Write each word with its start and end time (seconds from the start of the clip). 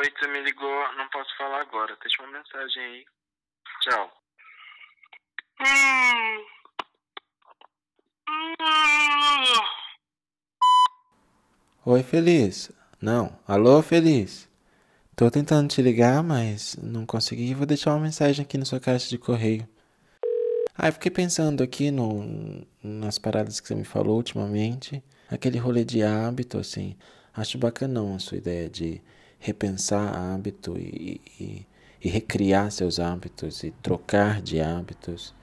Oi, 0.00 0.10
tu 0.12 0.26
me 0.30 0.40
ligou, 0.40 0.96
não 0.96 1.06
posso 1.10 1.28
falar 1.36 1.60
agora. 1.60 1.94
Deixa 2.00 2.22
uma 2.22 2.32
mensagem 2.32 2.82
aí. 2.82 3.04
Tchau. 3.82 4.10
Oi, 11.84 12.02
Feliz. 12.02 12.72
Não, 12.98 13.38
alô, 13.46 13.82
Feliz. 13.82 14.48
Tô 15.14 15.30
tentando 15.30 15.68
te 15.68 15.82
ligar, 15.82 16.22
mas 16.22 16.76
não 16.76 17.04
consegui. 17.04 17.52
Vou 17.52 17.66
deixar 17.66 17.90
uma 17.90 18.00
mensagem 18.00 18.42
aqui 18.42 18.56
na 18.56 18.64
sua 18.64 18.80
caixa 18.80 19.06
de 19.06 19.18
correio. 19.18 19.68
Ah, 20.78 20.88
eu 20.88 20.94
fiquei 20.94 21.10
pensando 21.10 21.62
aqui 21.62 21.90
no, 21.90 22.66
nas 22.82 23.18
paradas 23.18 23.60
que 23.60 23.68
você 23.68 23.74
me 23.74 23.84
falou 23.84 24.16
ultimamente. 24.16 25.04
Aquele 25.30 25.58
rolê 25.58 25.84
de 25.84 26.02
hábito, 26.02 26.56
assim. 26.56 26.96
Acho 27.34 27.58
bacanão 27.58 28.14
a 28.14 28.18
sua 28.18 28.38
ideia 28.38 28.70
de 28.70 29.02
repensar 29.40 30.14
hábito 30.14 30.78
e, 30.78 31.20
e, 31.40 31.66
e 32.04 32.08
recriar 32.08 32.70
seus 32.70 33.00
hábitos 33.00 33.64
e 33.64 33.72
trocar 33.82 34.40
de 34.42 34.60
hábitos. 34.60 35.34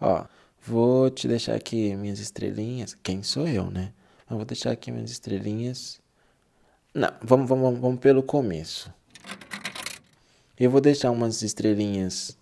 Ó, 0.00 0.24
vou 0.66 1.10
te 1.10 1.28
deixar 1.28 1.54
aqui 1.54 1.94
minhas 1.94 2.18
estrelinhas. 2.18 2.96
Quem 3.02 3.22
sou 3.22 3.46
eu, 3.46 3.70
né? 3.70 3.92
Eu 4.28 4.36
vou 4.36 4.46
deixar 4.46 4.72
aqui 4.72 4.90
minhas 4.90 5.10
estrelinhas. 5.10 6.00
Não, 6.94 7.12
vamos, 7.22 7.48
vamos, 7.48 7.78
vamos 7.78 8.00
pelo 8.00 8.22
começo. 8.22 8.92
Eu 10.58 10.70
vou 10.70 10.80
deixar 10.80 11.10
umas 11.10 11.42
estrelinhas 11.42 12.36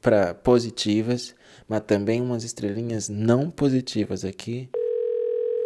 para 0.00 0.34
positivas, 0.34 1.34
mas 1.68 1.82
também 1.82 2.20
umas 2.20 2.42
estrelinhas 2.44 3.08
não 3.08 3.50
positivas 3.50 4.24
aqui. 4.24 4.68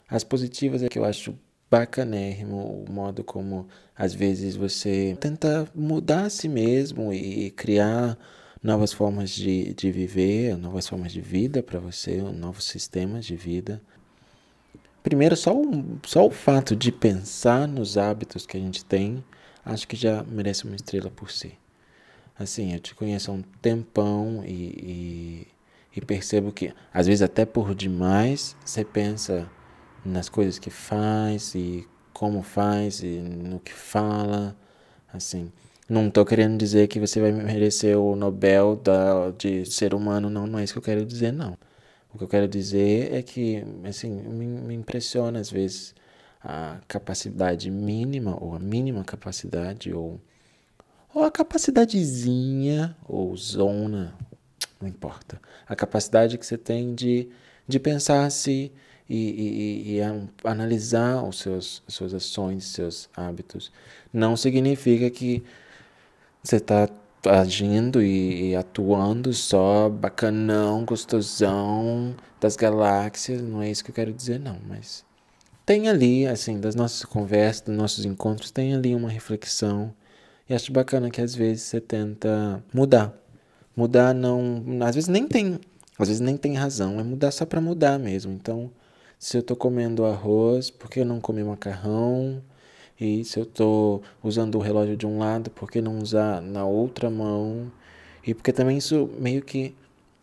As 0.08 0.24
positivas 0.24 0.82
é 0.82 0.88
que 0.88 0.98
eu 0.98 1.04
acho 1.04 1.38
bacanérrimo 1.70 2.84
o 2.86 2.90
modo 2.90 3.24
como 3.24 3.66
às 3.96 4.14
vezes 4.14 4.56
você 4.56 5.16
tenta 5.20 5.68
mudar 5.74 6.24
a 6.24 6.30
si 6.30 6.48
mesmo 6.48 7.12
e 7.12 7.50
criar 7.50 8.18
novas 8.62 8.92
formas 8.92 9.30
de, 9.30 9.74
de 9.74 9.92
viver, 9.92 10.56
novas 10.56 10.88
formas 10.88 11.12
de 11.12 11.20
vida 11.20 11.62
para 11.62 11.78
você, 11.78 12.22
novos 12.22 12.64
sistemas 12.64 13.26
de 13.26 13.36
vida. 13.36 13.82
Primeiro, 15.02 15.36
só 15.36 15.54
o, 15.54 16.00
só 16.06 16.26
o 16.26 16.30
fato 16.30 16.74
de 16.74 16.90
pensar 16.90 17.68
nos 17.68 17.98
hábitos 17.98 18.46
que 18.46 18.56
a 18.56 18.60
gente 18.60 18.82
tem, 18.82 19.22
acho 19.62 19.86
que 19.86 19.96
já 19.96 20.22
merece 20.22 20.64
uma 20.64 20.74
estrela 20.74 21.10
por 21.10 21.30
si. 21.30 21.52
Assim, 22.38 22.72
eu 22.72 22.80
te 22.80 22.94
conheço 22.94 23.30
há 23.30 23.34
um 23.34 23.42
tempão 23.42 24.42
e, 24.46 25.46
e, 25.94 25.98
e 25.98 26.00
percebo 26.00 26.50
que, 26.50 26.72
às 26.92 27.06
vezes, 27.06 27.20
até 27.20 27.44
por 27.44 27.74
demais, 27.74 28.56
você 28.64 28.82
pensa 28.82 29.46
nas 30.04 30.28
coisas 30.28 30.58
que 30.58 30.70
faz 30.70 31.54
e 31.54 31.86
como 32.12 32.42
faz 32.42 33.02
e 33.02 33.18
no 33.20 33.58
que 33.60 33.72
fala, 33.72 34.56
assim. 35.12 35.50
Não 35.88 36.08
estou 36.08 36.24
querendo 36.24 36.56
dizer 36.56 36.88
que 36.88 36.98
você 36.98 37.20
vai 37.20 37.32
merecer 37.32 37.98
o 37.98 38.16
Nobel 38.16 38.76
da, 38.76 39.30
de 39.32 39.66
ser 39.66 39.94
humano, 39.94 40.30
não, 40.30 40.46
não 40.46 40.58
é 40.58 40.64
isso 40.64 40.72
que 40.72 40.78
eu 40.78 40.82
quero 40.82 41.04
dizer, 41.04 41.32
não. 41.32 41.58
O 42.12 42.18
que 42.18 42.24
eu 42.24 42.28
quero 42.28 42.48
dizer 42.48 43.12
é 43.12 43.22
que, 43.22 43.64
assim, 43.84 44.10
me, 44.10 44.46
me 44.46 44.74
impressiona 44.74 45.40
às 45.40 45.50
vezes 45.50 45.94
a 46.42 46.78
capacidade 46.86 47.70
mínima, 47.70 48.36
ou 48.40 48.54
a 48.54 48.58
mínima 48.58 49.02
capacidade, 49.02 49.92
ou, 49.92 50.20
ou 51.12 51.24
a 51.24 51.30
capacidadezinha, 51.30 52.96
ou 53.06 53.36
zona, 53.36 54.14
não 54.80 54.88
importa. 54.88 55.40
A 55.66 55.74
capacidade 55.74 56.38
que 56.38 56.46
você 56.46 56.56
tem 56.56 56.94
de, 56.94 57.28
de 57.66 57.80
pensar 57.80 58.30
se 58.30 58.72
e, 59.08 59.16
e, 59.16 59.96
e, 59.96 60.00
analisar 60.42 61.22
os 61.24 61.38
seus, 61.38 61.82
as 61.86 61.94
suas 61.94 62.14
ações, 62.14 62.64
seus 62.64 63.08
hábitos. 63.14 63.70
Não 64.12 64.36
significa 64.36 65.10
que 65.10 65.42
você 66.42 66.56
está 66.56 66.88
agindo 67.26 68.02
e, 68.02 68.50
e, 68.50 68.56
atuando 68.56 69.32
só 69.32 69.88
bacanão, 69.88 70.84
gostosão 70.84 72.14
das 72.40 72.56
galáxias, 72.56 73.40
não 73.42 73.62
é 73.62 73.70
isso 73.70 73.84
que 73.84 73.90
eu 73.90 73.94
quero 73.94 74.12
dizer 74.12 74.38
não, 74.38 74.58
mas 74.68 75.04
tem 75.64 75.88
ali, 75.88 76.26
assim, 76.26 76.60
das 76.60 76.74
nossas 76.74 77.04
conversas, 77.04 77.62
dos 77.62 77.74
nossos 77.76 78.04
encontros, 78.04 78.50
tem 78.50 78.74
ali 78.74 78.94
uma 78.94 79.08
reflexão 79.08 79.94
e 80.48 80.54
acho 80.54 80.70
bacana 80.72 81.10
que 81.10 81.20
às 81.22 81.34
vezes 81.34 81.62
você 81.62 81.80
tenta 81.80 82.62
mudar. 82.72 83.14
Mudar 83.74 84.14
não, 84.14 84.62
às 84.86 84.94
vezes 84.94 85.08
nem 85.08 85.26
tem, 85.26 85.58
às 85.98 86.08
vezes 86.08 86.20
nem 86.20 86.36
tem 86.36 86.54
razão, 86.54 87.00
é 87.00 87.02
mudar 87.02 87.30
só 87.30 87.46
para 87.46 87.60
mudar 87.60 87.98
mesmo. 87.98 88.32
Então, 88.32 88.70
se 89.24 89.38
eu 89.38 89.40
estou 89.40 89.56
comendo 89.56 90.04
arroz, 90.04 90.68
por 90.68 90.90
que 90.90 91.02
não 91.02 91.18
comer 91.18 91.44
macarrão? 91.44 92.42
E 93.00 93.24
se 93.24 93.38
eu 93.38 93.44
estou 93.44 94.02
usando 94.22 94.56
o 94.56 94.60
relógio 94.60 94.98
de 94.98 95.06
um 95.06 95.18
lado, 95.18 95.48
por 95.48 95.70
que 95.70 95.80
não 95.80 95.98
usar 95.98 96.42
na 96.42 96.66
outra 96.66 97.08
mão? 97.08 97.72
E 98.22 98.34
porque 98.34 98.52
também 98.52 98.76
isso 98.76 99.08
meio 99.18 99.40
que 99.40 99.74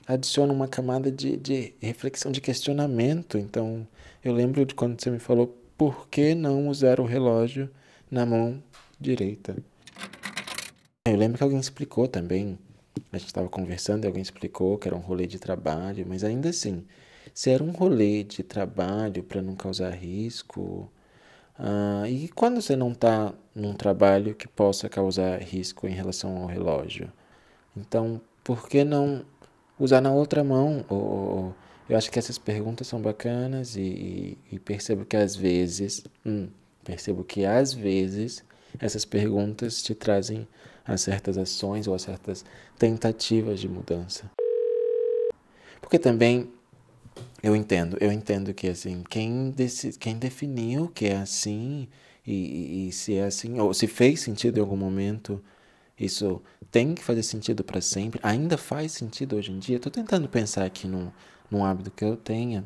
adiciona 0.05 0.53
uma 0.53 0.67
camada 0.67 1.11
de, 1.11 1.35
de 1.35 1.73
reflexão, 1.81 2.31
de 2.31 2.39
questionamento. 2.39 3.39
Então, 3.39 3.87
eu 4.23 4.33
lembro 4.33 4.63
de 4.67 4.75
quando 4.75 5.01
você 5.01 5.09
me 5.09 5.17
falou 5.17 5.57
por 5.75 6.07
que 6.07 6.35
não 6.35 6.67
usar 6.67 6.99
o 6.99 7.05
relógio 7.05 7.71
na 8.09 8.23
mão 8.23 8.61
direita. 8.99 9.57
Eu 11.07 11.17
lembro 11.17 11.39
que 11.39 11.43
alguém 11.43 11.59
explicou 11.59 12.07
também. 12.07 12.55
A 13.11 13.17
gente 13.17 13.29
estava 13.29 13.49
conversando 13.49 14.03
e 14.03 14.07
alguém 14.07 14.21
explicou 14.21 14.77
que 14.77 14.87
era 14.87 14.95
um 14.95 14.99
rolê 14.99 15.25
de 15.25 15.39
trabalho, 15.39 16.05
mas 16.07 16.23
ainda 16.23 16.49
assim, 16.49 16.85
se 17.33 17.49
era 17.49 17.63
um 17.63 17.71
rolê 17.71 18.23
de 18.23 18.43
trabalho 18.43 19.23
para 19.23 19.41
não 19.41 19.55
causar 19.55 19.91
risco, 19.91 20.91
ah, 21.57 22.03
e 22.09 22.27
quando 22.29 22.61
você 22.61 22.75
não 22.75 22.91
está 22.91 23.33
num 23.53 23.73
trabalho 23.73 24.33
que 24.33 24.47
possa 24.47 24.89
causar 24.89 25.39
risco 25.41 25.87
em 25.87 25.91
relação 25.91 26.37
ao 26.37 26.47
relógio? 26.47 27.11
Então, 27.77 28.19
por 28.43 28.67
que 28.67 28.83
não 28.83 29.23
usar 29.79 30.01
na 30.01 30.11
outra 30.11 30.43
mão? 30.43 30.83
Ou, 30.89 31.53
eu 31.87 31.97
acho 31.97 32.09
que 32.11 32.17
essas 32.17 32.37
perguntas 32.37 32.87
são 32.87 33.01
bacanas 33.01 33.75
e, 33.75 33.81
e, 33.81 34.37
e 34.53 34.59
percebo 34.59 35.05
que 35.05 35.15
às 35.15 35.35
vezes, 35.35 36.03
hum, 36.25 36.49
percebo 36.83 37.23
que 37.23 37.45
às 37.45 37.73
vezes 37.73 38.43
essas 38.79 39.05
perguntas 39.05 39.83
te 39.83 39.93
trazem 39.93 40.47
a 40.85 40.97
certas 40.97 41.37
ações 41.37 41.87
ou 41.87 41.93
a 41.93 41.99
certas 41.99 42.43
tentativas 42.79 43.59
de 43.59 43.69
mudança. 43.69 44.31
Porque 45.79 45.99
também 45.99 46.51
eu 47.43 47.55
entendo, 47.55 47.97
eu 47.99 48.11
entendo 48.11 48.53
que 48.53 48.67
assim, 48.67 49.03
quem, 49.09 49.51
deci, 49.51 49.97
quem 49.97 50.17
definiu 50.17 50.87
que 50.89 51.07
é 51.07 51.17
assim 51.17 51.87
e, 52.25 52.87
e, 52.87 52.91
se 52.91 53.15
é 53.15 53.25
assim, 53.25 53.59
ou 53.59 53.73
se 53.73 53.87
fez 53.87 54.19
sentido 54.21 54.57
em 54.57 54.61
algum 54.61 54.77
momento, 54.77 55.43
isso 55.99 56.41
tem 56.71 56.93
que 56.95 57.03
fazer 57.03 57.23
sentido 57.23 57.63
para 57.63 57.81
sempre, 57.81 58.19
ainda 58.23 58.57
faz 58.57 58.91
sentido 58.93 59.35
hoje 59.35 59.51
em 59.51 59.59
dia. 59.59 59.77
Estou 59.77 59.91
tentando 59.91 60.29
pensar 60.29 60.65
aqui 60.65 60.87
num, 60.87 61.11
num 61.49 61.65
hábito 61.65 61.91
que 61.91 62.05
eu 62.05 62.15
tenha 62.15 62.63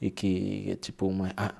e 0.00 0.10
que 0.10 0.70
é 0.70 0.76
tipo 0.76 1.06
uma. 1.06 1.32
Ah, 1.36 1.54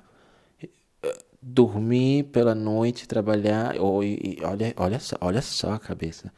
dormir 1.41 2.25
pela 2.25 2.53
noite, 2.53 3.07
trabalhar, 3.07 3.77
ou, 3.79 4.03
e, 4.03 4.39
olha, 4.43 4.73
olha, 4.77 4.99
só, 4.99 5.15
olha 5.21 5.41
só 5.41 5.73
a 5.73 5.79
cabeça 5.79 6.31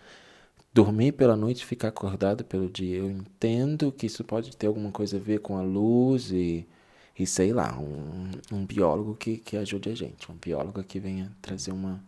dormir 0.73 1.11
pela 1.13 1.35
noite 1.35 1.61
e 1.61 1.65
ficar 1.65 1.89
acordado 1.89 2.43
pelo 2.45 2.69
dia. 2.69 2.97
Eu 2.97 3.09
entendo 3.09 3.91
que 3.91 4.05
isso 4.05 4.23
pode 4.23 4.55
ter 4.55 4.67
alguma 4.67 4.91
coisa 4.91 5.17
a 5.17 5.19
ver 5.19 5.39
com 5.39 5.57
a 5.57 5.61
luz 5.61 6.31
e, 6.31 6.65
e 7.17 7.25
sei 7.25 7.53
lá, 7.53 7.77
um, 7.77 8.31
um 8.51 8.65
biólogo 8.65 9.15
que, 9.15 9.37
que 9.37 9.57
ajude 9.57 9.89
a 9.89 9.95
gente, 9.95 10.31
um 10.31 10.35
biólogo 10.35 10.83
que 10.83 10.99
venha 10.99 11.31
trazer 11.41 11.71
uma, 11.71 12.01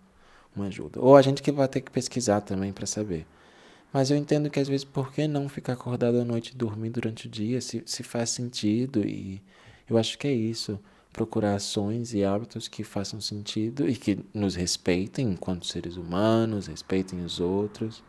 uma 0.55 0.67
ajuda. 0.67 0.99
Ou 0.99 1.15
a 1.15 1.21
gente 1.21 1.41
que 1.41 1.51
vai 1.51 1.67
ter 1.67 1.81
que 1.81 1.91
pesquisar 1.91 2.41
também 2.41 2.71
para 2.71 2.85
saber. 2.85 3.25
Mas 3.91 4.09
eu 4.09 4.17
entendo 4.17 4.49
que 4.49 4.59
às 4.59 4.67
vezes, 4.67 4.83
por 4.83 5.13
que 5.13 5.27
não 5.27 5.47
ficar 5.47 5.73
acordado 5.73 6.19
à 6.19 6.25
noite 6.25 6.49
e 6.49 6.55
dormir 6.55 6.89
durante 6.89 7.27
o 7.27 7.29
dia, 7.29 7.61
se, 7.61 7.83
se 7.85 8.01
faz 8.01 8.31
sentido? 8.31 9.05
E 9.05 9.39
eu 9.87 9.97
acho 9.97 10.17
que 10.17 10.27
é 10.27 10.33
isso. 10.33 10.79
Procurar 11.11 11.55
ações 11.55 12.11
e 12.11 12.23
hábitos 12.23 12.67
que 12.67 12.83
façam 12.83 13.21
sentido 13.21 13.87
e 13.87 13.95
que 13.95 14.17
nos 14.33 14.55
respeitem 14.55 15.29
enquanto 15.29 15.67
seres 15.67 15.95
humanos, 15.95 16.65
respeitem 16.65 17.23
os 17.23 17.39
outros. 17.39 18.03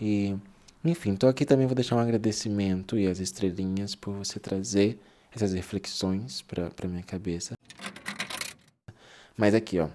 E, 0.00 0.36
enfim, 0.84 1.14
estou 1.14 1.28
aqui 1.28 1.44
também 1.44 1.66
vou 1.66 1.74
deixar 1.74 1.96
um 1.96 2.00
agradecimento 2.00 2.98
e 2.98 3.06
as 3.06 3.18
estrelinhas 3.18 3.94
por 3.94 4.14
você 4.14 4.38
trazer 4.38 4.98
essas 5.34 5.52
reflexões 5.52 6.42
para 6.42 6.88
minha 6.88 7.02
cabeça. 7.02 7.54
Mas 9.36 9.54
aqui, 9.54 9.78
ó, 9.78 9.88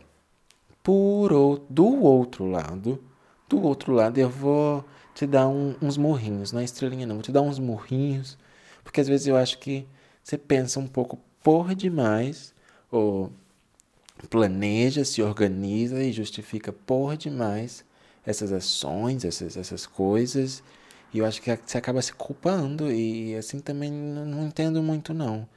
por 0.84 1.34
o, 1.34 1.62
do 1.70 2.04
outro 2.04 2.46
lado, 2.46 3.04
do 3.50 3.62
outro 3.62 3.94
lado 3.94 4.18
eu 4.18 4.30
vou 4.30 4.86
te 5.14 5.26
dar 5.26 5.48
um, 5.48 5.76
uns 5.82 5.98
morrinhos, 5.98 6.52
não 6.52 6.62
é 6.62 6.64
estrelinha 6.64 7.06
não, 7.06 7.16
vou 7.16 7.24
te 7.24 7.32
dar 7.32 7.42
uns 7.42 7.60
morrinhos, 7.60 8.38
porque 8.84 9.02
às 9.02 9.08
vezes 9.08 9.28
eu 9.28 9.36
acho 9.36 9.58
que 9.60 9.86
você 10.24 10.38
pensa 10.38 10.80
um 10.80 10.88
pouco 10.88 11.20
por 11.44 11.74
demais, 11.74 12.54
ou 12.92 13.32
planeja, 14.30 15.04
se 15.04 15.22
organiza 15.22 16.04
e 16.04 16.12
justifica 16.12 16.72
por 16.72 17.18
demais 17.18 17.84
essas 18.26 18.52
ações, 18.52 19.26
essas, 19.26 19.58
essas 19.58 19.86
coisas, 19.86 20.64
e 21.14 21.20
eu 21.20 21.26
acho 21.26 21.42
que 21.42 21.52
você 21.66 21.78
acaba 21.78 22.02
se 22.02 22.14
culpando, 22.14 22.92
e 22.92 23.36
assim 23.36 23.60
também 23.60 23.92
não 23.92 24.46
entendo 24.48 24.82
muito 24.84 25.14
não. 25.14 25.48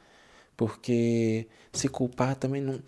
Porque 0.56 1.46
se 1.72 1.88
culpar 1.88 2.36
também 2.36 2.62
não. 2.62 2.80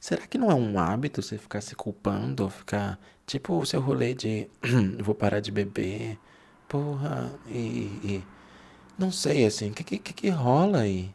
será 0.00 0.26
que 0.26 0.38
não 0.38 0.50
é 0.50 0.54
um 0.54 0.78
hábito 0.78 1.22
você 1.22 1.38
ficar 1.38 1.60
se 1.60 1.74
culpando, 1.76 2.44
ou 2.44 2.50
ficar 2.50 2.98
tipo 3.26 3.56
o 3.58 3.66
seu 3.66 3.80
rolê 3.80 4.14
de 4.14 4.48
vou 5.02 5.14
parar 5.14 5.40
de 5.40 5.50
beber, 5.52 6.18
porra, 6.68 7.32
e, 7.48 7.58
e 8.04 8.24
não 8.98 9.12
sei 9.12 9.46
assim, 9.46 9.70
o 9.70 9.74
que, 9.74 9.84
que, 9.84 10.12
que 10.12 10.28
rola 10.30 10.80
aí? 10.80 11.14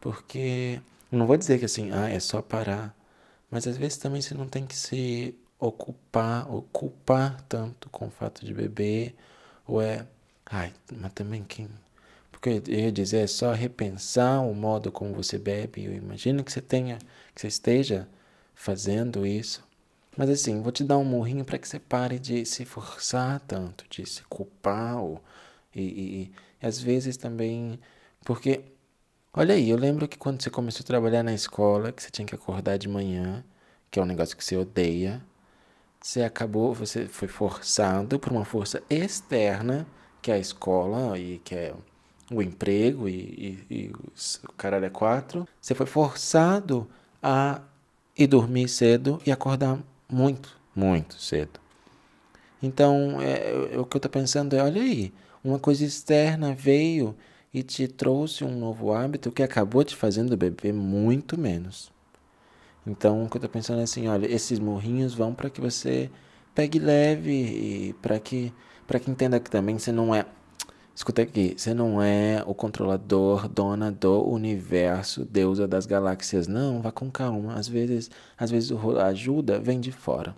Porque 0.00 0.80
não 1.10 1.26
vou 1.26 1.36
dizer 1.36 1.58
que 1.58 1.64
assim, 1.66 1.90
ah, 1.92 2.08
é 2.08 2.20
só 2.20 2.42
parar, 2.42 2.94
mas 3.50 3.66
às 3.66 3.76
vezes 3.76 3.98
também 3.98 4.22
você 4.22 4.34
não 4.34 4.48
tem 4.48 4.66
que 4.66 4.76
se 4.76 5.34
ocupar, 5.58 6.50
ocupar 6.52 7.40
tanto 7.42 7.88
com 7.90 8.06
o 8.08 8.10
fato 8.10 8.44
de 8.44 8.54
beber, 8.54 9.14
ou 9.66 9.82
é, 9.82 10.06
ai, 10.46 10.72
mas 10.92 11.12
também 11.12 11.44
quem 11.44 11.68
porque 12.38 12.62
eu 12.68 12.78
ia 12.78 12.92
dizer, 12.92 13.18
é 13.24 13.26
só 13.26 13.52
repensar 13.52 14.40
o 14.42 14.54
modo 14.54 14.92
como 14.92 15.12
você 15.12 15.36
bebe. 15.38 15.84
Eu 15.84 15.92
imagino 15.92 16.44
que 16.44 16.52
você 16.52 16.60
tenha, 16.60 16.98
que 17.34 17.40
você 17.40 17.48
esteja 17.48 18.08
fazendo 18.54 19.26
isso. 19.26 19.64
Mas 20.16 20.30
assim, 20.30 20.62
vou 20.62 20.70
te 20.72 20.84
dar 20.84 20.98
um 20.98 21.04
morrinho 21.04 21.44
para 21.44 21.58
que 21.58 21.66
você 21.68 21.80
pare 21.80 22.18
de 22.18 22.44
se 22.46 22.64
forçar 22.64 23.40
tanto, 23.40 23.84
de 23.90 24.06
se 24.06 24.22
culpar. 24.24 25.02
Ou, 25.02 25.20
e, 25.74 25.82
e, 25.82 26.32
e 26.62 26.66
às 26.66 26.80
vezes 26.80 27.16
também. 27.16 27.80
Porque, 28.24 28.62
olha 29.32 29.54
aí, 29.54 29.70
eu 29.70 29.76
lembro 29.76 30.06
que 30.08 30.18
quando 30.18 30.40
você 30.42 30.50
começou 30.50 30.84
a 30.84 30.86
trabalhar 30.86 31.24
na 31.24 31.34
escola, 31.34 31.92
que 31.92 32.02
você 32.02 32.10
tinha 32.10 32.26
que 32.26 32.34
acordar 32.36 32.78
de 32.78 32.88
manhã, 32.88 33.44
que 33.90 33.98
é 33.98 34.02
um 34.02 34.06
negócio 34.06 34.36
que 34.36 34.44
você 34.44 34.56
odeia, 34.56 35.20
você 36.00 36.22
acabou, 36.22 36.72
você 36.72 37.06
foi 37.06 37.28
forçado 37.28 38.18
por 38.18 38.32
uma 38.32 38.44
força 38.44 38.82
externa, 38.88 39.86
que 40.22 40.30
é 40.30 40.34
a 40.34 40.38
escola 40.38 41.18
e 41.18 41.38
que 41.38 41.54
é 41.54 41.74
o 42.30 42.42
emprego 42.42 43.08
e, 43.08 43.64
e, 43.70 43.74
e 43.74 43.92
o 44.46 44.52
caralho 44.52 44.84
é 44.84 44.90
quatro, 44.90 45.46
você 45.60 45.74
foi 45.74 45.86
forçado 45.86 46.88
a 47.22 47.60
ir 48.16 48.26
dormir 48.26 48.68
cedo 48.68 49.20
e 49.24 49.32
acordar 49.32 49.78
muito, 50.08 50.56
muito 50.74 51.20
cedo. 51.20 51.60
Então, 52.62 53.20
é, 53.20 53.72
é, 53.74 53.78
o 53.78 53.84
que 53.84 53.96
eu 53.96 53.98
estou 53.98 54.10
pensando 54.10 54.54
é, 54.54 54.62
olha 54.62 54.82
aí, 54.82 55.12
uma 55.42 55.58
coisa 55.58 55.84
externa 55.84 56.54
veio 56.54 57.14
e 57.54 57.62
te 57.62 57.86
trouxe 57.86 58.44
um 58.44 58.58
novo 58.58 58.92
hábito 58.92 59.30
que 59.30 59.42
acabou 59.42 59.84
te 59.84 59.94
fazendo 59.94 60.36
beber 60.36 60.72
muito 60.72 61.38
menos. 61.38 61.90
Então, 62.86 63.24
o 63.24 63.28
que 63.28 63.36
eu 63.36 63.38
estou 63.38 63.50
pensando 63.50 63.80
é 63.80 63.84
assim, 63.84 64.08
olha, 64.08 64.26
esses 64.26 64.58
morrinhos 64.58 65.14
vão 65.14 65.34
para 65.34 65.50
que 65.50 65.60
você 65.60 66.10
pegue 66.54 66.78
leve 66.78 67.32
e 67.32 67.92
para 67.94 68.18
que, 68.18 68.52
para 68.86 68.98
que 68.98 69.10
entenda 69.10 69.38
que 69.40 69.50
também 69.50 69.78
você 69.78 69.92
não 69.92 70.14
é 70.14 70.24
Escuta 70.98 71.22
aqui, 71.22 71.54
você 71.56 71.72
não 71.72 72.02
é 72.02 72.42
o 72.44 72.52
controlador, 72.52 73.48
dona 73.48 73.88
do 73.92 74.20
universo, 74.28 75.24
deusa 75.24 75.68
das 75.68 75.86
galáxias. 75.86 76.48
Não, 76.48 76.82
vá 76.82 76.90
com 76.90 77.08
calma. 77.08 77.54
Às 77.54 77.68
vezes, 77.68 78.10
às 78.36 78.50
vezes 78.50 78.72
a 78.72 79.06
ajuda 79.06 79.60
vem 79.60 79.78
de 79.78 79.92
fora. 79.92 80.34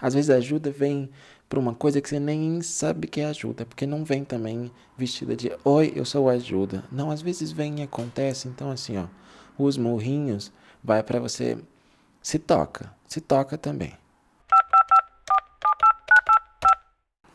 Às 0.00 0.12
vezes 0.12 0.28
a 0.28 0.38
ajuda 0.38 0.72
vem 0.72 1.08
por 1.48 1.60
uma 1.60 1.72
coisa 1.72 2.00
que 2.00 2.08
você 2.08 2.18
nem 2.18 2.60
sabe 2.62 3.06
que 3.06 3.20
é 3.20 3.26
ajuda, 3.26 3.64
porque 3.64 3.86
não 3.86 4.04
vem 4.04 4.24
também 4.24 4.72
vestida 4.98 5.36
de 5.36 5.52
oi, 5.62 5.92
eu 5.94 6.04
sou 6.04 6.28
ajuda. 6.28 6.82
Não, 6.90 7.08
às 7.08 7.22
vezes 7.22 7.52
vem 7.52 7.78
e 7.78 7.82
acontece. 7.84 8.48
Então 8.48 8.72
assim, 8.72 8.96
ó, 8.96 9.06
os 9.56 9.78
morrinhos 9.78 10.50
vai 10.86 11.02
para 11.02 11.18
você 11.18 11.58
se 12.22 12.38
toca, 12.38 12.92
se 13.08 13.20
toca 13.20 13.58
também. 13.58 13.92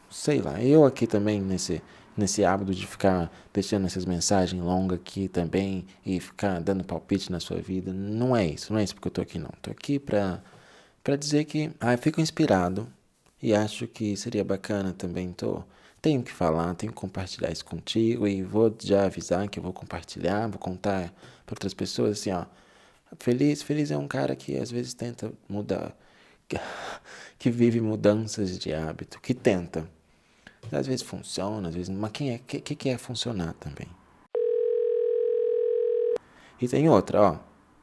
Sei 0.09 0.41
lá, 0.41 0.61
eu 0.63 0.85
aqui 0.85 1.05
também 1.05 1.41
nesse 1.41 1.81
nesse 2.15 2.43
hábito 2.43 2.75
de 2.75 2.85
ficar 2.85 3.31
deixando 3.53 3.85
essas 3.85 4.05
mensagens 4.05 4.61
longas 4.61 4.99
aqui 4.99 5.27
também 5.29 5.85
e 6.05 6.19
ficar 6.19 6.59
dando 6.59 6.83
palpite 6.83 7.31
na 7.31 7.39
sua 7.39 7.57
vida. 7.57 7.93
Não 7.93 8.35
é 8.35 8.45
isso, 8.45 8.71
não 8.73 8.79
é 8.79 8.83
isso 8.83 8.93
porque 8.93 9.07
eu 9.07 9.11
tô 9.11 9.21
aqui 9.21 9.39
não. 9.39 9.49
Tô 9.61 9.71
aqui 9.71 9.99
para 9.99 10.41
para 11.03 11.15
dizer 11.15 11.45
que 11.45 11.71
ah, 11.79 11.97
fico 11.97 12.21
inspirado 12.21 12.87
e 13.41 13.53
acho 13.53 13.87
que 13.87 14.15
seria 14.15 14.43
bacana 14.43 14.93
também 14.93 15.33
tô 15.33 15.63
tenho 16.01 16.23
que 16.23 16.31
falar, 16.31 16.73
tenho 16.75 16.91
que 16.91 16.99
compartilhar 16.99 17.51
isso 17.51 17.65
contigo 17.65 18.27
e 18.27 18.43
vou 18.43 18.75
já 18.81 19.05
avisar 19.05 19.47
que 19.49 19.59
eu 19.59 19.63
vou 19.63 19.73
compartilhar, 19.73 20.47
vou 20.47 20.59
contar 20.59 21.13
para 21.45 21.53
outras 21.53 21.73
pessoas 21.73 22.19
assim, 22.19 22.31
ó. 22.31 22.45
Feliz, 23.19 23.61
feliz 23.61 23.91
é 23.91 23.97
um 23.97 24.07
cara 24.07 24.35
que 24.35 24.57
às 24.57 24.71
vezes 24.71 24.93
tenta 24.93 25.31
mudar, 25.47 25.95
que 27.37 27.49
vive 27.49 27.81
mudanças 27.81 28.57
de 28.57 28.73
hábito, 28.73 29.19
que 29.19 29.33
tenta 29.33 29.87
às 30.71 30.87
vezes 30.87 31.01
funciona, 31.01 31.69
às 31.69 31.75
vezes. 31.75 31.89
Mas 31.89 32.11
quem 32.11 32.31
é? 32.31 32.37
que, 32.37 32.59
que 32.61 32.89
é 32.89 32.97
funcionar 32.97 33.53
também? 33.53 33.87
E 36.61 36.67
tem 36.67 36.89
outra, 36.89 37.21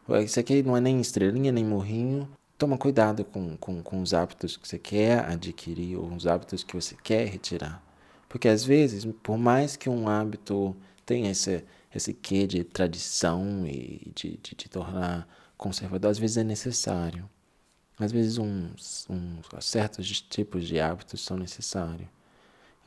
ó. 0.09 0.19
Isso 0.21 0.41
aqui 0.41 0.63
não 0.63 0.77
é 0.77 0.81
nem 0.81 1.01
estrelinha, 1.01 1.53
nem 1.53 1.65
morrinho. 1.65 2.29
Toma 2.57 2.79
cuidado 2.79 3.25
com, 3.25 3.57
com, 3.57 3.83
com 3.83 4.01
os 4.01 4.15
hábitos 4.15 4.57
que 4.57 4.67
você 4.67 4.79
quer 4.79 5.25
adquirir 5.25 5.97
ou 5.97 6.09
os 6.13 6.27
hábitos 6.27 6.65
que 6.65 6.75
você 6.75 6.97
quer 7.03 7.27
retirar. 7.27 7.83
Porque 8.29 8.49
às 8.49 8.65
vezes, 8.65 9.05
por 9.23 9.37
mais 9.37 9.77
que 9.77 9.89
um 9.89 10.09
hábito 10.09 10.77
tenha 11.05 11.31
esse, 11.31 11.65
esse 11.95 12.13
quê 12.13 12.47
de 12.47 12.65
tradição 12.65 13.67
e 13.67 14.13
de, 14.15 14.39
de, 14.43 14.55
de 14.55 14.69
tornar 14.69 15.29
conservador, 15.57 16.11
às 16.11 16.19
vezes 16.19 16.37
é 16.37 16.45
necessário. 16.45 17.29
Às 17.99 18.13
vezes 18.13 18.39
uns, 18.39 19.07
uns 19.11 19.65
certos 19.65 20.09
tipos 20.23 20.67
de 20.67 20.79
hábitos 20.79 21.21
são 21.21 21.37
necessários. 21.37 22.09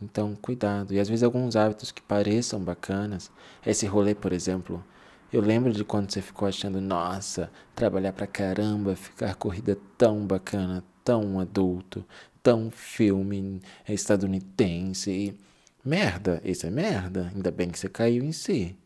Então, 0.01 0.35
cuidado. 0.35 0.93
E 0.93 0.99
às 0.99 1.07
vezes 1.09 1.23
alguns 1.23 1.55
hábitos 1.55 1.91
que 1.91 2.01
pareçam 2.01 2.59
bacanas, 2.59 3.29
esse 3.65 3.85
rolê, 3.85 4.15
por 4.15 4.33
exemplo, 4.33 4.83
eu 5.31 5.41
lembro 5.41 5.71
de 5.71 5.83
quando 5.83 6.11
você 6.11 6.21
ficou 6.21 6.47
achando, 6.47 6.81
nossa, 6.81 7.51
trabalhar 7.75 8.13
pra 8.13 8.25
caramba, 8.25 8.95
ficar 8.95 9.35
corrida 9.35 9.77
tão 9.97 10.25
bacana, 10.25 10.83
tão 11.03 11.39
adulto, 11.39 12.05
tão 12.41 12.71
filme 12.71 13.61
estadunidense. 13.87 15.11
E... 15.11 15.37
Merda, 15.83 16.41
isso 16.43 16.65
é 16.65 16.69
merda. 16.69 17.31
Ainda 17.33 17.51
bem 17.51 17.69
que 17.69 17.79
você 17.79 17.89
caiu 17.89 18.23
em 18.23 18.31
si. 18.31 18.77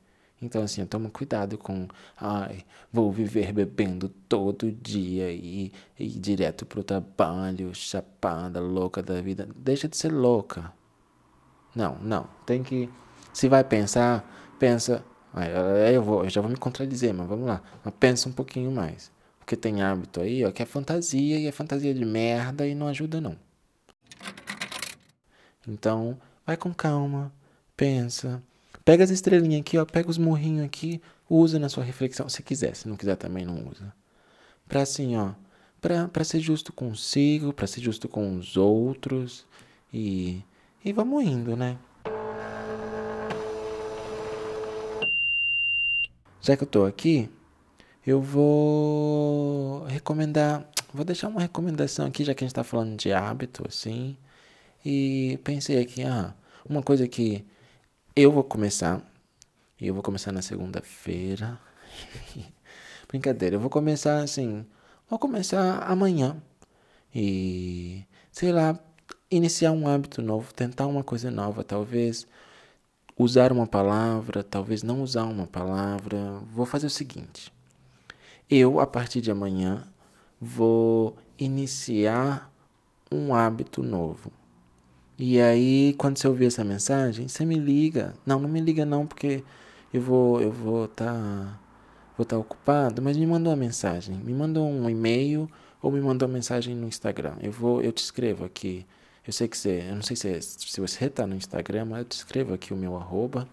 Então, 0.41 0.61
assim, 0.61 0.85
toma 0.85 1.09
cuidado 1.09 1.57
com, 1.57 1.87
ai, 2.17 2.65
vou 2.91 3.11
viver 3.11 3.53
bebendo 3.53 4.09
todo 4.09 4.71
dia 4.71 5.31
e, 5.31 5.71
e 5.97 6.05
ir 6.05 6.19
direto 6.19 6.65
pro 6.65 6.83
trabalho, 6.83 7.73
chapada, 7.73 8.59
louca 8.59 9.01
da 9.01 9.21
vida. 9.21 9.47
Deixa 9.55 9.87
de 9.87 9.95
ser 9.95 10.11
louca. 10.11 10.73
Não, 11.73 11.97
não. 11.99 12.27
Tem 12.45 12.63
que. 12.63 12.89
Se 13.33 13.47
vai 13.47 13.63
pensar, 13.63 14.55
pensa. 14.59 15.03
Aí 15.33 15.93
eu, 15.93 16.01
vou, 16.03 16.23
eu 16.23 16.29
já 16.29 16.41
vou 16.41 16.49
me 16.49 16.57
contradizer, 16.57 17.13
mas 17.13 17.27
vamos 17.27 17.47
lá. 17.47 17.61
Mas 17.83 17.93
pensa 17.99 18.29
um 18.29 18.31
pouquinho 18.31 18.71
mais. 18.71 19.11
Porque 19.39 19.55
tem 19.55 19.81
hábito 19.83 20.21
aí, 20.21 20.43
ó, 20.45 20.51
que 20.51 20.63
é 20.63 20.65
fantasia 20.65 21.37
e 21.37 21.45
é 21.45 21.51
fantasia 21.51 21.93
de 21.93 22.05
merda 22.05 22.67
e 22.67 22.73
não 22.73 22.87
ajuda, 22.87 23.21
não. 23.21 23.37
Então, 25.67 26.17
vai 26.45 26.57
com 26.57 26.73
calma, 26.73 27.31
pensa. 27.75 28.41
Pega 28.85 29.03
as 29.03 29.09
estrelinhas 29.09 29.61
aqui, 29.61 29.79
ó, 29.79 29.85
pega 29.85 30.09
os 30.11 30.17
morrinhos 30.19 30.63
aqui, 30.63 31.01
usa 31.27 31.57
na 31.57 31.67
sua 31.69 31.83
reflexão, 31.83 32.29
se 32.29 32.43
quiser. 32.43 32.75
Se 32.75 32.87
não 32.87 32.95
quiser, 32.95 33.15
também 33.15 33.43
não 33.43 33.67
usa. 33.67 33.91
Pra 34.67 34.83
assim, 34.83 35.17
ó, 35.17 35.33
pra 35.81 36.23
ser 36.23 36.39
justo 36.39 36.71
consigo, 36.71 37.51
pra 37.51 37.65
ser 37.65 37.81
justo 37.81 38.07
com 38.07 38.37
os 38.37 38.55
outros 38.55 39.45
e 39.91 40.43
e 40.83 40.93
vamos 40.93 41.23
indo, 41.23 41.57
né? 41.57 41.79
Já 46.39 46.55
que 46.55 46.63
eu 46.63 46.67
tô 46.67 46.85
aqui, 46.85 47.27
eu 48.05 48.21
vou 48.21 49.83
recomendar. 49.85 50.63
Vou 50.93 51.03
deixar 51.03 51.27
uma 51.27 51.41
recomendação 51.41 52.05
aqui, 52.05 52.23
já 52.23 52.35
que 52.35 52.43
a 52.43 52.47
gente 52.47 52.55
tá 52.55 52.63
falando 52.63 52.95
de 52.95 53.11
hábito, 53.11 53.65
assim. 53.67 54.15
E 54.85 55.39
pensei 55.43 55.79
aqui, 55.79 56.03
ah, 56.03 56.35
uma 56.69 56.83
coisa 56.83 57.07
que 57.07 57.43
eu 58.15 58.31
vou 58.31 58.43
começar. 58.43 59.01
Eu 59.79 59.93
vou 59.93 60.01
começar 60.01 60.31
na 60.31 60.41
segunda-feira. 60.41 61.59
Brincadeira, 63.09 63.57
eu 63.57 63.59
vou 63.59 63.69
começar 63.69 64.19
assim. 64.19 64.65
Vou 65.09 65.19
começar 65.19 65.79
amanhã. 65.83 66.41
E 67.13 68.03
sei 68.31 68.51
lá, 68.53 68.79
iniciar 69.29 69.71
um 69.71 69.87
hábito 69.87 70.21
novo, 70.21 70.53
tentar 70.53 70.87
uma 70.87 71.03
coisa 71.03 71.29
nova, 71.29 71.63
talvez 71.63 72.25
usar 73.17 73.51
uma 73.51 73.67
palavra, 73.67 74.43
talvez 74.43 74.81
não 74.81 75.01
usar 75.03 75.25
uma 75.25 75.47
palavra. 75.47 76.39
Vou 76.53 76.65
fazer 76.65 76.87
o 76.87 76.89
seguinte: 76.89 77.51
eu, 78.49 78.79
a 78.79 78.87
partir 78.87 79.19
de 79.19 79.31
amanhã, 79.31 79.85
vou 80.39 81.17
iniciar 81.37 82.49
um 83.11 83.33
hábito 83.35 83.83
novo. 83.83 84.31
E 85.17 85.39
aí, 85.39 85.95
quando 85.97 86.17
você 86.17 86.27
ouvir 86.27 86.45
essa 86.47 86.63
mensagem, 86.63 87.27
você 87.27 87.45
me 87.45 87.55
liga. 87.55 88.13
Não, 88.25 88.39
não 88.39 88.49
me 88.49 88.59
liga 88.61 88.85
não, 88.85 89.07
porque 89.07 89.43
eu 89.93 90.01
vou 90.01 90.41
eu 90.41 90.51
vou 90.51 90.85
estar 90.85 91.13
tá, 91.13 91.59
vou 92.17 92.23
estar 92.23 92.35
tá 92.35 92.39
ocupado, 92.39 93.01
mas 93.01 93.17
me 93.17 93.25
manda 93.27 93.49
uma 93.49 93.55
mensagem, 93.55 94.15
me 94.17 94.33
manda 94.33 94.59
um 94.61 94.89
e-mail 94.89 95.49
ou 95.81 95.91
me 95.91 96.01
manda 96.01 96.25
uma 96.25 96.33
mensagem 96.33 96.75
no 96.75 96.87
Instagram. 96.87 97.35
Eu 97.41 97.51
vou 97.51 97.81
eu 97.81 97.91
te 97.91 98.03
escrevo 98.03 98.45
aqui 98.45 98.85
eu 99.27 99.33
sei 99.33 99.47
que 99.47 99.57
você, 99.57 99.83
eu 99.89 99.95
não 99.95 100.03
sei 100.03 100.15
se, 100.15 100.39
se 100.41 100.79
você 100.79 101.05
está 101.05 101.25
no 101.25 101.35
Instagram, 101.35 101.85
mas 101.85 101.99
eu 101.99 102.05
te 102.05 102.11
escrevo 102.11 102.53
aqui 102.53 102.73
o 102.73 102.77
meu 102.77 102.95
arroba. 102.95 103.47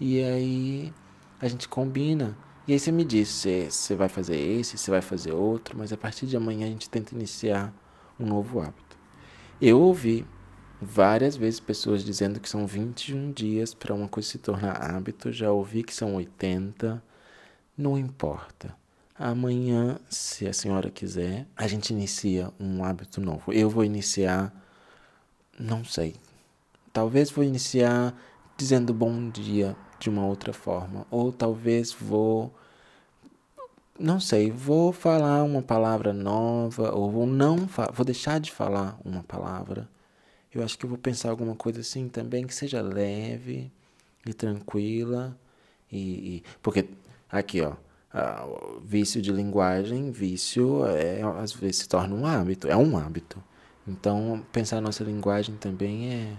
E 0.00 0.22
aí 0.22 0.92
a 1.40 1.46
gente 1.48 1.68
combina 1.68 2.36
E 2.66 2.72
aí 2.72 2.78
você 2.78 2.90
me 2.90 3.04
diz 3.04 3.28
se 3.28 3.70
você 3.70 3.94
vai 3.94 4.08
fazer 4.08 4.36
esse, 4.36 4.78
se 4.78 4.90
vai 4.90 5.02
fazer 5.02 5.32
outro, 5.32 5.76
mas 5.76 5.92
a 5.92 5.96
partir 5.96 6.26
de 6.26 6.36
amanhã 6.36 6.66
a 6.66 6.70
gente 6.70 6.88
tenta 6.88 7.14
iniciar 7.14 7.72
um 8.18 8.26
novo 8.26 8.60
hábito. 8.60 8.96
Eu 9.60 9.80
ouvi 9.80 10.26
várias 10.84 11.36
vezes 11.36 11.58
pessoas 11.58 12.04
dizendo 12.04 12.38
que 12.38 12.48
são 12.48 12.66
21 12.66 13.32
dias 13.32 13.74
para 13.74 13.94
uma 13.94 14.08
coisa 14.08 14.28
se 14.28 14.38
tornar 14.38 14.80
hábito, 14.80 15.32
já 15.32 15.50
ouvi 15.50 15.82
que 15.82 15.94
são 15.94 16.14
80, 16.14 17.02
não 17.76 17.98
importa. 17.98 18.76
Amanhã, 19.16 19.98
se 20.10 20.46
a 20.46 20.52
senhora 20.52 20.90
quiser, 20.90 21.46
a 21.56 21.66
gente 21.66 21.90
inicia 21.90 22.52
um 22.58 22.84
hábito 22.84 23.20
novo. 23.20 23.52
Eu 23.52 23.70
vou 23.70 23.84
iniciar, 23.84 24.52
não 25.58 25.84
sei. 25.84 26.16
Talvez 26.92 27.30
vou 27.30 27.44
iniciar 27.44 28.14
dizendo 28.56 28.92
bom 28.92 29.30
dia 29.30 29.76
de 29.98 30.10
uma 30.10 30.26
outra 30.26 30.52
forma. 30.52 31.06
Ou 31.10 31.32
talvez 31.32 31.92
vou. 31.92 32.52
Não 33.98 34.18
sei, 34.18 34.50
vou 34.50 34.92
falar 34.92 35.44
uma 35.44 35.62
palavra 35.62 36.12
nova, 36.12 36.92
ou 36.92 37.10
vou 37.10 37.26
não 37.26 37.68
vou 37.92 38.04
deixar 38.04 38.40
de 38.40 38.50
falar 38.50 38.98
uma 39.04 39.22
palavra. 39.22 39.88
Eu 40.54 40.62
acho 40.62 40.78
que 40.78 40.84
eu 40.84 40.88
vou 40.88 40.98
pensar 40.98 41.30
alguma 41.30 41.56
coisa 41.56 41.80
assim 41.80 42.08
também 42.08 42.46
que 42.46 42.54
seja 42.54 42.80
leve 42.80 43.72
e 44.24 44.32
tranquila. 44.32 45.36
E, 45.90 46.36
e 46.36 46.42
porque 46.62 46.88
aqui, 47.28 47.60
ó, 47.60 47.74
vício 48.84 49.20
de 49.20 49.32
linguagem, 49.32 50.10
vício 50.10 50.86
é 50.86 51.22
às 51.22 51.52
vezes 51.52 51.78
se 51.78 51.88
torna 51.88 52.14
um 52.14 52.24
hábito, 52.24 52.68
é 52.68 52.76
um 52.76 52.96
hábito. 52.96 53.42
Então, 53.86 54.44
pensar 54.52 54.80
nossa 54.80 55.04
linguagem 55.04 55.56
também 55.56 56.10
é, 56.12 56.36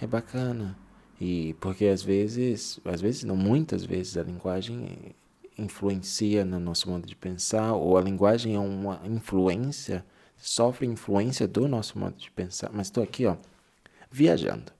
é 0.00 0.06
bacana. 0.06 0.76
E 1.20 1.54
porque 1.60 1.86
às 1.86 2.02
vezes, 2.02 2.80
às 2.84 3.00
vezes 3.00 3.22
não, 3.22 3.36
muitas 3.36 3.84
vezes 3.84 4.16
a 4.16 4.24
linguagem 4.24 5.14
influencia 5.56 6.44
no 6.44 6.58
nosso 6.58 6.90
modo 6.90 7.06
de 7.06 7.14
pensar, 7.14 7.74
ou 7.74 7.96
a 7.96 8.00
linguagem 8.02 8.56
é 8.56 8.58
uma 8.58 9.00
influência, 9.04 10.04
sofre 10.36 10.86
influência 10.86 11.46
do 11.46 11.68
nosso 11.68 11.98
modo 11.98 12.16
de 12.16 12.30
pensar. 12.30 12.70
Mas 12.72 12.88
estou 12.88 13.02
aqui, 13.04 13.26
ó, 13.26 13.36
viajando. 14.12 14.72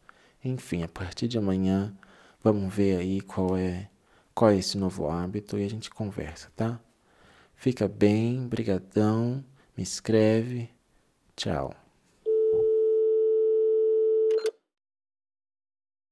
Enfim, 0.45 0.83
a 0.83 0.89
partir 0.89 1.29
de 1.29 1.39
amanhã, 1.39 1.93
vamos 2.43 2.73
ver 2.73 2.99
aí 2.99 3.21
qual 3.21 3.57
é 3.57 3.89
qual 4.35 4.51
é 4.51 4.57
esse 4.57 4.79
novo 4.79 5.09
hábito 5.09 5.59
e 5.59 5.65
a 5.65 5.69
gente 5.69 5.91
conversa, 5.91 6.51
tá? 6.57 6.81
Fica 7.55 7.87
bem, 7.87 8.47
brigadão, 8.49 9.45
me 9.77 9.83
escreve, 9.83 10.71
tchau. 11.37 11.82